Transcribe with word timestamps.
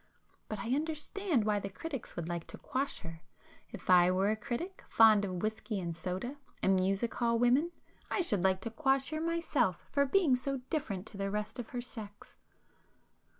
But 0.49 0.57
I 0.57 0.71
understand 0.71 1.45
why 1.45 1.59
the 1.59 1.69
critics 1.69 2.15
would 2.15 2.27
like 2.27 2.47
to 2.47 2.57
'quash' 2.57 3.01
her,—if 3.01 3.87
I 3.87 4.09
were 4.09 4.31
a 4.31 4.35
critic, 4.35 4.83
fond 4.89 5.23
of 5.23 5.43
whiskey 5.43 5.79
and 5.79 5.95
soda, 5.95 6.29
[p 6.29 6.33
326] 6.61 6.63
and 6.63 6.75
music 6.75 7.13
hall 7.13 7.37
women, 7.37 7.71
I 8.09 8.21
should 8.21 8.43
like 8.43 8.61
to 8.61 8.71
quash 8.71 9.09
her 9.09 9.21
myself 9.21 9.85
for 9.91 10.07
being 10.07 10.35
so 10.35 10.61
different 10.71 11.05
to 11.05 11.17
the 11.17 11.29
rest 11.29 11.59
of 11.59 11.69
her 11.69 11.81
sex!" 11.81 12.39